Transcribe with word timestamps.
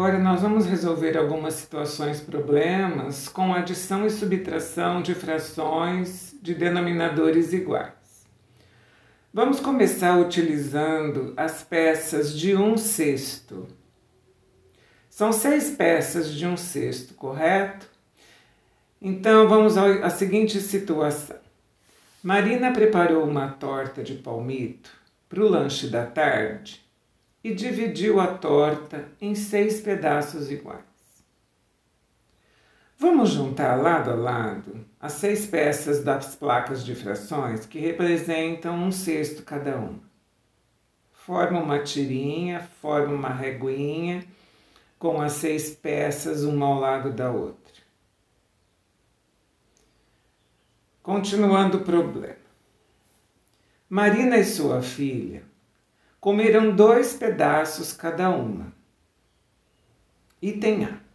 Agora 0.00 0.18
nós 0.18 0.40
vamos 0.40 0.64
resolver 0.64 1.14
algumas 1.18 1.52
situações, 1.52 2.22
problemas 2.22 3.28
com 3.28 3.52
adição 3.52 4.06
e 4.06 4.10
subtração 4.10 5.02
de 5.02 5.14
frações 5.14 6.34
de 6.40 6.54
denominadores 6.54 7.52
iguais. 7.52 8.24
Vamos 9.30 9.60
começar 9.60 10.18
utilizando 10.18 11.34
as 11.36 11.62
peças 11.62 12.32
de 12.32 12.56
um 12.56 12.78
sexto. 12.78 13.68
São 15.10 15.34
seis 15.34 15.68
peças 15.72 16.32
de 16.32 16.46
um 16.46 16.56
sexto, 16.56 17.12
correto? 17.12 17.86
Então 19.02 19.50
vamos 19.50 19.76
à 19.76 20.08
seguinte 20.08 20.62
situação. 20.62 21.36
Marina 22.22 22.72
preparou 22.72 23.24
uma 23.24 23.48
torta 23.48 24.02
de 24.02 24.14
palmito 24.14 24.90
para 25.28 25.44
o 25.44 25.46
lanche 25.46 25.88
da 25.88 26.06
tarde 26.06 26.88
e 27.42 27.54
dividiu 27.54 28.20
a 28.20 28.26
torta 28.26 29.08
em 29.20 29.34
seis 29.34 29.80
pedaços 29.80 30.50
iguais. 30.50 30.84
Vamos 32.98 33.30
juntar 33.30 33.76
lado 33.76 34.10
a 34.10 34.14
lado 34.14 34.84
as 35.00 35.14
seis 35.14 35.46
peças 35.46 36.04
das 36.04 36.36
placas 36.36 36.84
de 36.84 36.94
frações 36.94 37.64
que 37.64 37.78
representam 37.78 38.76
um 38.76 38.92
sexto 38.92 39.42
cada 39.42 39.76
uma. 39.76 40.02
Forma 41.10 41.58
uma 41.58 41.78
tirinha, 41.78 42.60
forma 42.82 43.14
uma 43.14 43.30
reguinha 43.30 44.22
com 44.98 45.22
as 45.22 45.32
seis 45.32 45.70
peças 45.70 46.42
uma 46.42 46.66
ao 46.66 46.78
lado 46.78 47.10
da 47.10 47.30
outra. 47.30 47.80
Continuando 51.02 51.78
o 51.78 51.84
problema. 51.84 52.36
Marina 53.88 54.36
e 54.36 54.44
sua 54.44 54.82
filha 54.82 55.49
comeram 56.20 56.74
dois 56.76 57.14
pedaços 57.14 57.92
cada 57.92 58.30
uma. 58.30 58.72
Item 60.42 60.84
A 60.84 61.10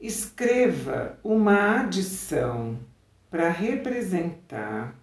escreva 0.00 1.18
uma 1.24 1.80
adição 1.80 2.78
para 3.30 3.48
representar 3.48 4.94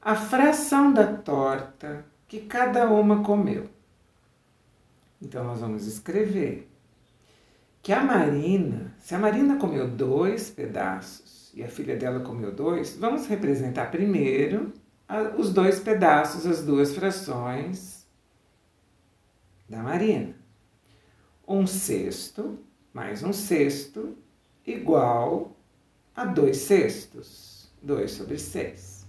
a 0.00 0.14
fração 0.14 0.92
da 0.92 1.06
torta 1.06 2.04
que 2.28 2.40
cada 2.40 2.86
uma 2.88 3.22
comeu. 3.22 3.68
Então, 5.20 5.44
nós 5.44 5.60
vamos 5.60 5.86
escrever 5.86 6.70
que 7.82 7.92
a 7.92 8.02
Marina, 8.02 8.94
se 8.98 9.14
a 9.14 9.18
Marina 9.18 9.56
comeu 9.56 9.88
dois 9.88 10.48
pedaços 10.48 11.52
e 11.54 11.62
a 11.62 11.68
filha 11.68 11.96
dela 11.96 12.20
comeu 12.20 12.52
dois, 12.52 12.96
vamos 12.96 13.26
representar 13.26 13.90
primeiro 13.90 14.72
os 15.36 15.52
dois 15.52 15.80
pedaços, 15.80 16.46
as 16.46 16.64
duas 16.64 16.94
frações 16.94 18.06
da 19.68 19.82
Marina. 19.82 20.34
Um 21.46 21.66
sexto 21.66 22.58
mais 22.92 23.22
um 23.22 23.32
sexto 23.32 24.16
igual 24.66 25.56
a 26.14 26.24
dois 26.24 26.58
sextos, 26.58 27.70
2 27.82 28.10
sobre 28.10 28.38
6. 28.38 29.06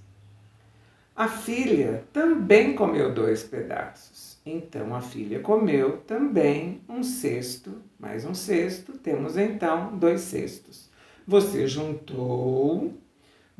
A 1.15 1.27
filha 1.27 2.05
também 2.13 2.75
comeu 2.75 3.13
dois 3.13 3.43
pedaços, 3.43 4.39
então 4.45 4.95
a 4.95 5.01
filha 5.01 5.39
comeu 5.39 5.97
também 6.01 6.81
um 6.87 7.03
sexto, 7.03 7.81
mais 7.99 8.23
um 8.23 8.33
sexto, 8.33 8.97
temos 8.97 9.35
então 9.35 9.97
dois 9.97 10.21
sextos. 10.21 10.89
Você 11.27 11.67
juntou 11.67 12.93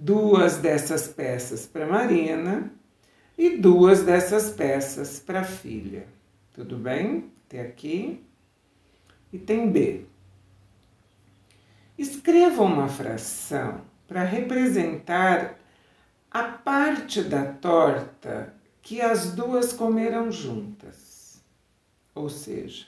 duas 0.02 0.58
dessas 0.58 1.08
peças 1.08 1.68
para 1.68 1.86
Marina 1.86 2.74
e 3.38 3.58
duas 3.58 4.02
dessas 4.02 4.50
peças 4.50 5.20
para 5.20 5.42
a 5.42 5.44
filha. 5.44 6.08
Tudo 6.56 6.76
bem? 6.76 7.30
Até 7.46 7.62
aqui. 7.62 8.24
E 9.32 9.38
tem 9.38 9.72
B. 9.72 10.06
Escreva 12.00 12.64
uma 12.64 12.88
fração 12.88 13.82
para 14.08 14.24
representar 14.24 15.60
a 16.32 16.44
parte 16.46 17.22
da 17.22 17.46
torta 17.46 18.56
que 18.82 19.02
as 19.02 19.34
duas 19.34 19.72
comeram 19.72 20.32
juntas. 20.32 21.44
Ou 22.16 22.28
seja, 22.28 22.88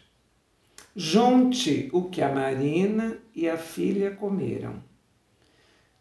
junte 0.96 1.90
o 1.94 2.10
que 2.10 2.24
a 2.24 2.34
Marina 2.34 3.20
e 3.36 3.48
a 3.48 3.56
filha 3.56 4.10
comeram. 4.10 4.82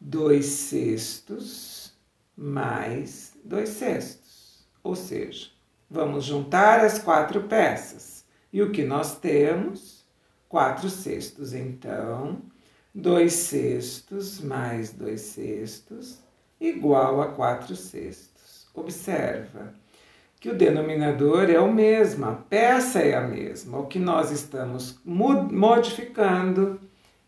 Dois 0.04 0.46
cestos 0.46 1.92
mais 2.36 3.34
dois 3.44 3.68
cestos. 3.68 4.66
Ou 4.82 4.96
seja, 4.96 5.48
vamos 5.88 6.24
juntar 6.24 6.84
as 6.84 6.98
quatro 6.98 7.44
peças. 7.44 8.24
E 8.52 8.60
o 8.60 8.72
que 8.72 8.82
nós 8.82 9.16
temos? 9.18 10.04
Quatro 10.48 10.90
cestos. 10.90 11.54
Então, 11.54 12.42
2 12.92 13.32
sextos 13.32 14.40
mais 14.40 14.92
2 14.92 15.20
sextos 15.20 16.18
igual 16.60 17.22
a 17.22 17.28
4 17.28 17.74
sextos. 17.76 18.66
Observa 18.74 19.72
que 20.40 20.50
o 20.50 20.54
denominador 20.54 21.48
é 21.48 21.60
o 21.60 21.72
mesmo, 21.72 22.26
a 22.26 22.32
peça 22.32 22.98
é 22.98 23.14
a 23.14 23.22
mesma. 23.22 23.78
O 23.78 23.86
que 23.86 23.98
nós 23.98 24.30
estamos 24.30 25.00
modificando 25.04 26.80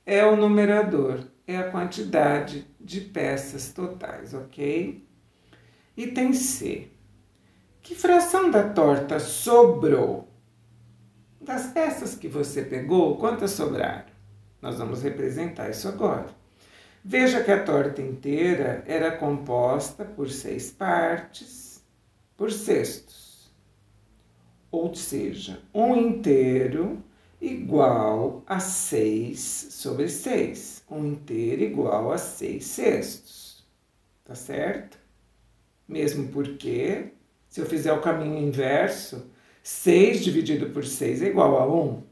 é 0.04 0.26
o 0.26 0.36
numerador, 0.36 1.20
é 1.46 1.56
a 1.56 1.70
quantidade 1.70 2.66
de 2.80 3.00
peças 3.00 3.72
totais, 3.72 4.34
ok? 4.34 5.06
Item 5.96 6.32
C. 6.32 6.88
Que 7.82 7.94
fração 7.94 8.50
da 8.50 8.68
torta 8.70 9.20
sobrou? 9.20 10.28
Das 11.40 11.66
peças 11.66 12.14
que 12.14 12.28
você 12.28 12.62
pegou, 12.62 13.18
quantas 13.18 13.50
sobraram? 13.50 14.06
Nós 14.62 14.78
vamos 14.78 15.02
representar 15.02 15.68
isso 15.68 15.86
agora. 15.86 16.26
Veja 17.04 17.44
que 17.44 17.50
a 17.50 17.62
torta 17.62 18.00
inteira 18.00 18.82
era 18.86 19.14
composta 19.14 20.04
por 20.04 20.30
seis 20.30 20.70
partes 20.70 21.74
por 22.36 22.50
sextos. 22.50 23.52
Ou 24.70 24.94
seja, 24.94 25.60
um 25.72 25.94
inteiro 25.96 27.02
igual 27.46 28.42
a 28.46 28.60
6 28.60 29.38
sobre 29.70 30.08
6. 30.08 30.84
Um 30.90 31.06
inteiro 31.06 31.62
igual 31.62 32.12
a 32.12 32.18
6 32.18 32.64
sextos. 32.64 33.64
Tá 34.24 34.34
certo? 34.34 34.98
Mesmo 35.86 36.28
porque, 36.28 37.12
se 37.48 37.60
eu 37.60 37.66
fizer 37.66 37.92
o 37.92 38.00
caminho 38.00 38.38
inverso, 38.38 39.30
6 39.62 40.24
dividido 40.24 40.70
por 40.70 40.84
6 40.84 41.22
é 41.22 41.26
igual 41.26 41.58
a 41.58 41.66
1. 41.66 42.02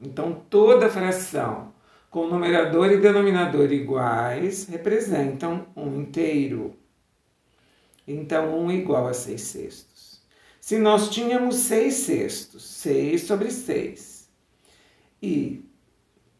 Então, 0.00 0.42
toda 0.50 0.90
fração 0.90 1.72
com 2.12 2.26
numerador 2.26 2.92
e 2.92 2.98
denominador 2.98 3.72
iguais, 3.72 4.68
representam 4.68 5.66
um 5.74 5.98
inteiro. 5.98 6.76
Então, 8.06 8.54
1 8.54 8.64
um 8.64 8.70
igual 8.70 9.08
a 9.08 9.14
6 9.14 9.40
sextos. 9.40 10.20
Se 10.60 10.76
nós 10.76 11.08
tínhamos 11.08 11.56
6 11.56 11.94
sextos, 11.94 12.64
6 12.64 13.22
sobre 13.22 13.50
6, 13.50 14.11
e 15.22 15.64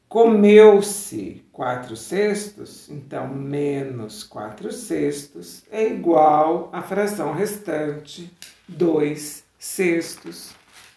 comeu-se 0.09 1.45
4 1.53 1.97
sextos, 1.97 2.91
então 2.91 3.29
menos 3.29 4.25
4 4.25 4.73
sextos 4.73 5.63
é 5.71 5.87
igual 5.87 6.69
à 6.73 6.83
fração 6.83 7.33
restante, 7.33 8.31
2 8.69 9.45
sextos, 9.59 10.53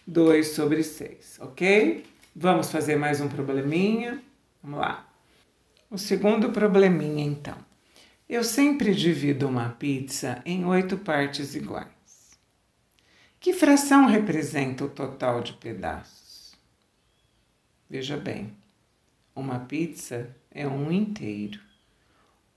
2 0.06 0.48
sobre 0.48 0.82
6, 0.82 1.38
ok? 1.40 2.04
Vamos 2.34 2.70
fazer 2.70 2.96
mais 2.96 3.20
um 3.20 3.28
probleminha. 3.28 4.22
Vamos 4.62 4.80
lá. 4.80 5.08
O 5.90 5.96
segundo 5.96 6.50
probleminha, 6.50 7.24
então. 7.24 7.56
Eu 8.28 8.44
sempre 8.44 8.94
divido 8.94 9.48
uma 9.48 9.70
pizza 9.70 10.42
em 10.44 10.64
oito 10.66 10.98
partes 10.98 11.54
iguais. 11.54 11.86
Que 13.38 13.52
fração 13.52 14.06
representa 14.06 14.84
o 14.84 14.88
total 14.88 15.40
de 15.40 15.52
pedaços? 15.52 16.15
Veja 17.88 18.16
bem, 18.16 18.52
uma 19.34 19.60
pizza 19.60 20.34
é 20.50 20.66
um 20.66 20.90
inteiro. 20.90 21.60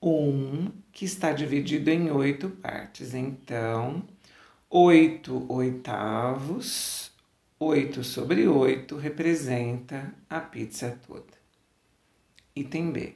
Um 0.01 0.71
que 0.91 1.05
está 1.05 1.31
dividido 1.31 1.89
em 1.89 2.09
oito 2.09 2.49
partes. 2.49 3.13
Então, 3.13 4.03
oito 4.69 5.45
oitavos, 5.51 7.11
oito 7.59 8.03
sobre 8.03 8.47
oito 8.47 8.97
representa 8.97 10.13
a 10.29 10.39
pizza 10.39 10.97
toda. 11.05 11.37
Item 12.55 12.91
B. 12.91 13.13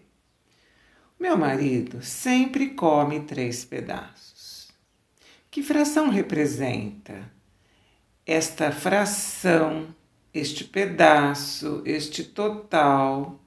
Meu 1.20 1.38
marido 1.38 2.04
sempre 2.04 2.72
come 2.72 3.22
três 3.22 3.64
pedaços. 3.64 4.72
Que 5.50 5.64
fração 5.64 6.10
representa 6.10 7.32
esta 8.26 8.72
fração, 8.72 9.94
este 10.34 10.64
pedaço, 10.64 11.82
este 11.86 12.24
total 12.24 13.40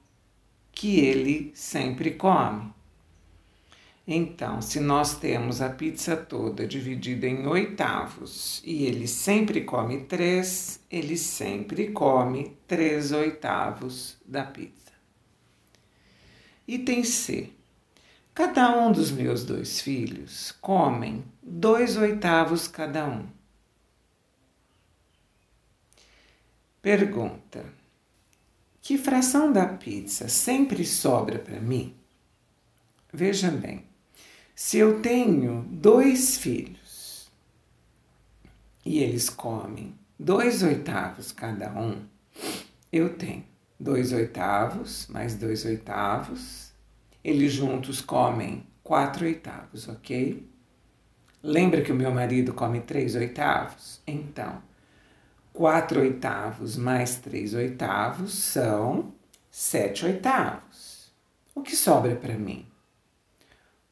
que 0.71 0.99
ele 0.99 1.51
sempre 1.53 2.11
come? 2.11 2.71
Então, 4.09 4.61
se 4.61 4.79
nós 4.79 5.17
temos 5.17 5.61
a 5.61 5.69
pizza 5.69 6.15
toda 6.15 6.65
dividida 6.65 7.27
em 7.27 7.45
oitavos 7.45 8.61
e 8.63 8.85
ele 8.85 9.05
sempre 9.05 9.61
come 9.65 10.01
três, 10.05 10.79
ele 10.89 11.17
sempre 11.17 11.91
come 11.91 12.55
três 12.65 13.11
oitavos 13.11 14.15
da 14.25 14.43
pizza. 14.43 14.93
Item 16.65 17.03
C. 17.03 17.49
Cada 18.33 18.77
um 18.77 18.91
dos 18.93 19.11
meus 19.11 19.43
dois 19.43 19.81
filhos 19.81 20.53
comem 20.61 21.25
dois 21.43 21.97
oitavos 21.97 22.65
cada 22.65 23.05
um. 23.05 23.36
Pergunta: 26.81 27.65
Que 28.81 28.97
fração 28.97 29.51
da 29.51 29.65
pizza 29.65 30.27
sempre 30.29 30.85
sobra 30.85 31.39
para 31.39 31.59
mim? 31.59 31.95
Veja 33.11 33.49
bem, 33.49 33.85
se 34.55 34.77
eu 34.77 35.01
tenho 35.01 35.65
dois 35.69 36.37
filhos 36.37 37.29
e 38.85 38.99
eles 38.99 39.29
comem 39.29 39.93
dois 40.19 40.63
oitavos 40.63 41.31
cada 41.31 41.71
um, 41.71 42.05
eu 42.91 43.15
tenho 43.17 43.43
dois 43.79 44.11
oitavos 44.11 45.07
mais 45.07 45.35
dois 45.35 45.65
oitavos, 45.65 46.71
eles 47.23 47.53
juntos 47.53 48.01
comem 48.01 48.65
quatro 48.83 49.25
oitavos, 49.25 49.87
ok? 49.87 50.47
Lembra 51.43 51.81
que 51.81 51.91
o 51.91 51.95
meu 51.95 52.11
marido 52.11 52.53
come 52.53 52.81
três 52.81 53.15
oitavos? 53.15 54.01
Então, 54.07 54.61
quatro 55.57 56.01
oitavos 56.01 56.77
mais 56.77 57.15
três 57.15 57.55
oitavos 57.55 58.31
são 58.31 59.11
sete 59.49 60.05
oitavos. 60.05 61.11
O 61.55 61.63
que 61.63 61.75
sobra 61.75 62.15
para 62.15 62.35
mim? 62.37 62.63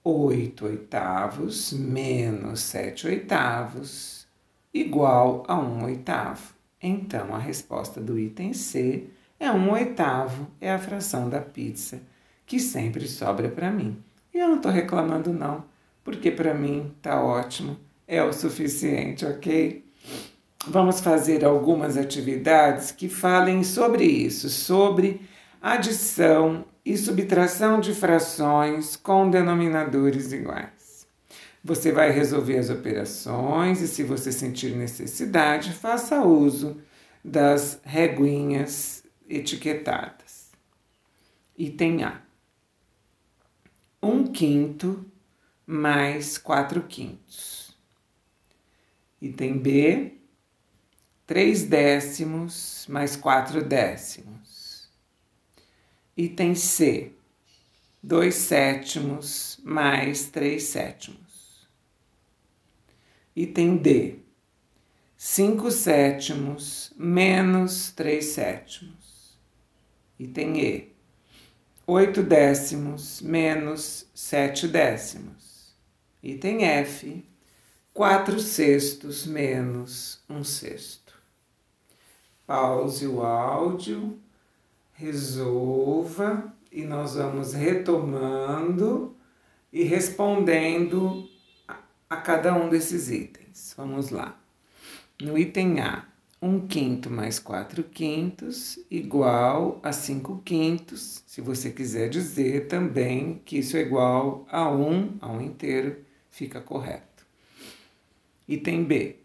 8 0.03 0.63
oitavos 0.63 1.73
menos 1.73 2.59
7 2.59 3.07
oitavos 3.07 4.27
igual 4.71 5.43
a 5.47 5.55
1 5.55 5.85
oitavo. 5.85 6.53
Então, 6.79 7.33
a 7.33 7.39
resposta 7.39 7.99
do 7.99 8.19
item 8.19 8.53
C 8.53 9.07
é 9.39 9.49
1 9.49 9.71
oitavo, 9.71 10.47
é 10.61 10.71
a 10.71 10.77
fração 10.77 11.27
da 11.27 11.41
pizza 11.41 11.99
que 12.45 12.59
sempre 12.59 13.07
sobra 13.07 13.49
para 13.49 13.71
mim. 13.71 13.97
E 14.31 14.37
eu 14.37 14.49
não 14.49 14.57
estou 14.57 14.71
reclamando 14.71 15.33
não, 15.33 15.65
porque 16.03 16.29
para 16.29 16.53
mim 16.53 16.93
tá 17.01 17.19
ótimo, 17.19 17.75
é 18.07 18.21
o 18.21 18.31
suficiente, 18.31 19.25
ok? 19.25 19.84
Vamos 20.67 20.99
fazer 20.99 21.45
algumas 21.45 21.95
atividades 21.95 22.91
que 22.91 23.07
falem 23.07 23.63
sobre 23.63 24.03
isso, 24.03 24.49
sobre 24.49 25.21
adição 25.61 26.65
e 26.83 26.97
subtração 26.97 27.79
de 27.79 27.93
frações 27.93 28.95
com 28.95 29.29
denominadores 29.29 30.31
iguais. 30.31 31.07
Você 31.63 31.91
vai 31.91 32.09
resolver 32.09 32.57
as 32.57 32.71
operações 32.71 33.79
e, 33.79 33.87
se 33.87 34.03
você 34.03 34.31
sentir 34.31 34.75
necessidade, 34.75 35.71
faça 35.71 36.23
uso 36.23 36.81
das 37.23 37.79
reguinhas 37.83 39.03
etiquetadas. 39.29 40.49
Item 41.55 42.03
A: 42.03 42.21
1 44.01 44.23
quinto 44.27 45.05
mais 45.65 46.39
4 46.39 46.81
quintos. 46.83 47.75
Item 49.21 49.57
B: 49.59 50.24
3 51.27 51.63
décimos 51.63 52.85
mais 52.87 53.15
4 53.15 53.63
décimos. 53.63 54.89
Item 56.15 56.53
C, 56.55 57.13
2 58.03 58.33
sétimos 58.33 59.59
mais 59.63 60.29
3 60.29 60.61
sétimos. 60.61 61.67
Item 63.35 63.77
D, 63.77 64.19
5 65.17 65.71
sétimos 65.71 66.93
menos 66.95 67.91
3 67.91 68.23
sétimos. 68.23 69.39
Item 70.19 70.59
E, 70.59 70.91
8 71.87 72.21
décimos 72.21 73.21
menos 73.21 74.05
7 74.13 74.67
décimos. 74.67 75.75
Item 76.21 76.63
F, 76.63 77.23
4 77.93 78.39
sextos 78.39 79.25
menos 79.25 80.23
1 80.29 80.43
sexto. 80.43 81.04
Pause 82.45 83.07
o 83.07 83.21
áudio 83.21 84.19
resolva 84.93 86.53
e 86.71 86.83
nós 86.83 87.15
vamos 87.15 87.53
retomando 87.53 89.15
e 89.71 89.83
respondendo 89.83 91.27
a, 92.09 92.17
cada 92.17 92.53
um 92.53 92.69
desses 92.69 93.09
itens. 93.09 93.73
Vamos 93.77 94.09
lá. 94.09 94.39
No 95.21 95.37
item 95.37 95.81
A, 95.81 96.05
1 96.41 96.67
quinto 96.67 97.09
mais 97.09 97.39
4 97.39 97.83
quintos 97.83 98.79
igual 98.89 99.79
a 99.83 99.91
5 99.91 100.41
quintos. 100.45 101.23
Se 101.25 101.41
você 101.41 101.71
quiser 101.71 102.09
dizer 102.09 102.67
também 102.67 103.41
que 103.43 103.57
isso 103.57 103.75
é 103.75 103.81
igual 103.81 104.45
a 104.49 104.69
1, 104.69 105.17
a 105.19 105.31
1 105.31 105.41
inteiro, 105.41 105.97
fica 106.29 106.61
correto. 106.61 107.25
Item 108.47 108.83
B, 108.83 109.24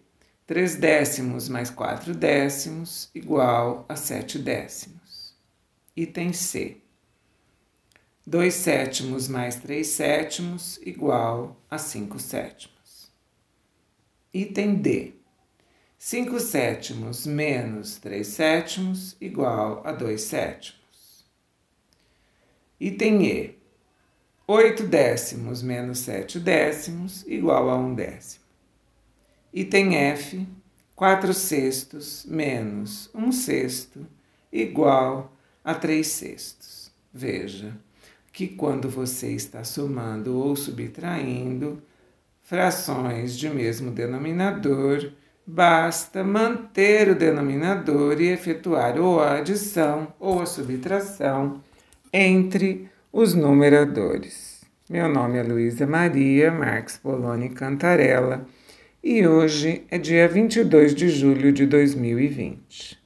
3 0.50 0.74
décimos 0.74 1.48
mais 1.48 1.70
4 1.70 2.12
décimos 2.12 3.08
igual 3.14 3.86
a 3.88 3.94
7 3.94 4.36
décimos. 4.36 5.32
Item 5.96 6.32
C. 6.32 6.78
2 8.26 8.52
sétimos 8.52 9.28
mais 9.28 9.54
3 9.54 9.86
sétimos 9.86 10.80
igual 10.84 11.56
a 11.70 11.78
5 11.78 12.18
sétimos. 12.18 13.12
Item 14.34 14.74
D. 14.74 15.14
5 15.96 16.40
sétimos 16.40 17.26
menos 17.26 17.98
3 17.98 18.26
sétimos 18.26 19.16
igual 19.20 19.86
a 19.86 19.92
2 19.92 20.20
sétimos. 20.20 21.24
Item 22.80 23.24
E. 23.24 23.54
8 24.48 24.82
décimos 24.82 25.62
menos 25.62 26.00
7 26.00 26.40
décimos 26.40 27.24
igual 27.28 27.70
a 27.70 27.76
1 27.76 27.94
décimo. 27.94 28.39
Item 29.52 29.96
F. 29.96 30.46
4 30.94 31.32
sextos 31.32 32.26
menos 32.28 33.08
1 33.14 33.32
sexto 33.32 34.06
igual 34.52 35.32
a 35.34 35.40
a 35.64 35.74
3 35.74 36.06
sextos. 36.06 36.90
Veja 37.12 37.72
que 38.32 38.48
quando 38.48 38.88
você 38.88 39.32
está 39.32 39.64
somando 39.64 40.36
ou 40.36 40.56
subtraindo 40.56 41.82
frações 42.42 43.36
de 43.36 43.48
mesmo 43.48 43.90
denominador, 43.90 45.12
basta 45.46 46.24
manter 46.24 47.10
o 47.10 47.14
denominador 47.14 48.20
e 48.20 48.28
efetuar 48.28 48.98
ou 48.98 49.20
a 49.20 49.38
adição 49.38 50.12
ou 50.18 50.40
a 50.40 50.46
subtração 50.46 51.60
entre 52.12 52.88
os 53.12 53.34
numeradores. 53.34 54.60
Meu 54.88 55.08
nome 55.08 55.38
é 55.38 55.42
Luísa 55.42 55.86
Maria 55.86 56.50
Marques 56.50 56.96
Poloni 56.96 57.50
Cantarella 57.50 58.46
e 59.02 59.26
hoje 59.26 59.84
é 59.90 59.96
dia 59.96 60.28
22 60.28 60.94
de 60.94 61.08
julho 61.08 61.50
de 61.52 61.64
2020. 61.64 62.99